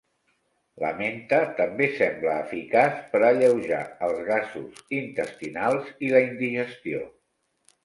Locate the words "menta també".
1.01-1.89